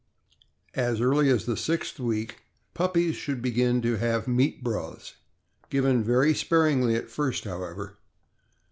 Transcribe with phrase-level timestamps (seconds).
[0.73, 2.39] As early as the sixth week,
[2.73, 5.13] puppies should begin to have meat broths,
[5.69, 7.99] given very sparingly at first, however.